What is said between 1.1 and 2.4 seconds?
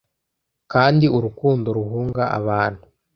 urukundo ruhunga